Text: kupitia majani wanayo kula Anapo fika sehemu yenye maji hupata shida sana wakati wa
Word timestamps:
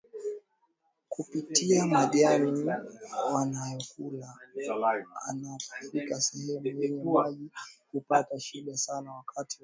kupitia 1.09 1.85
majani 1.87 2.69
wanayo 3.33 3.81
kula 3.95 4.35
Anapo 5.29 5.65
fika 5.91 6.21
sehemu 6.21 6.65
yenye 6.67 7.03
maji 7.03 7.49
hupata 7.91 8.39
shida 8.39 8.77
sana 8.77 9.11
wakati 9.11 9.57
wa 9.57 9.59